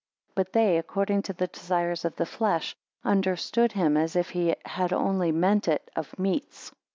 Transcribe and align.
But 0.33 0.53
they 0.53 0.79
according 0.79 1.21
to 1.21 1.33
the 1.33 1.45
desires 1.45 2.05
of 2.05 2.15
the 2.15 2.25
flesh, 2.25 2.75
understood 3.03 3.73
him 3.73 3.95
as 3.95 4.15
if 4.15 4.31
he 4.31 4.55
had 4.65 4.91
only 4.91 5.31
meant 5.31 5.67
it 5.67 5.91
of 5.95 6.17
meats. 6.17 6.71